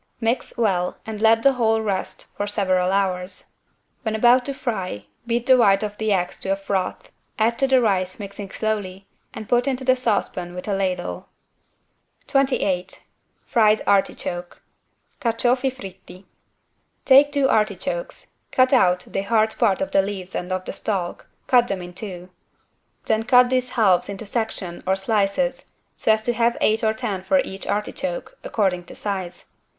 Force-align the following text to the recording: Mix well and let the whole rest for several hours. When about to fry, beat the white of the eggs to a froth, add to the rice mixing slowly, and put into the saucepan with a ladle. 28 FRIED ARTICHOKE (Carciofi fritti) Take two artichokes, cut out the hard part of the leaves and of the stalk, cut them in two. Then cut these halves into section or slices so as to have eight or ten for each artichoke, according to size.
Mix 0.19 0.57
well 0.57 0.97
and 1.05 1.21
let 1.21 1.43
the 1.43 1.53
whole 1.53 1.79
rest 1.83 2.23
for 2.35 2.47
several 2.47 2.91
hours. 2.91 3.57
When 4.01 4.15
about 4.15 4.45
to 4.45 4.53
fry, 4.55 5.05
beat 5.27 5.45
the 5.45 5.57
white 5.57 5.83
of 5.83 5.95
the 5.99 6.11
eggs 6.11 6.39
to 6.39 6.49
a 6.49 6.55
froth, 6.55 7.11
add 7.37 7.59
to 7.59 7.67
the 7.67 7.79
rice 7.81 8.19
mixing 8.19 8.49
slowly, 8.49 9.07
and 9.31 9.47
put 9.47 9.67
into 9.67 9.83
the 9.83 9.95
saucepan 9.95 10.55
with 10.55 10.67
a 10.67 10.73
ladle. 10.73 11.29
28 12.25 12.99
FRIED 13.45 13.83
ARTICHOKE 13.85 14.63
(Carciofi 15.21 15.69
fritti) 15.71 16.25
Take 17.05 17.31
two 17.31 17.47
artichokes, 17.47 18.37
cut 18.51 18.73
out 18.73 19.01
the 19.01 19.21
hard 19.21 19.55
part 19.59 19.81
of 19.83 19.91
the 19.91 20.01
leaves 20.01 20.33
and 20.33 20.51
of 20.51 20.65
the 20.65 20.73
stalk, 20.73 21.27
cut 21.45 21.67
them 21.67 21.83
in 21.83 21.93
two. 21.93 22.31
Then 23.05 23.21
cut 23.21 23.51
these 23.51 23.69
halves 23.77 24.09
into 24.09 24.25
section 24.25 24.81
or 24.87 24.95
slices 24.95 25.71
so 25.95 26.11
as 26.11 26.23
to 26.23 26.33
have 26.33 26.57
eight 26.59 26.83
or 26.83 26.95
ten 26.95 27.21
for 27.21 27.37
each 27.41 27.67
artichoke, 27.67 28.35
according 28.43 28.85
to 28.85 28.95
size. 28.95 29.51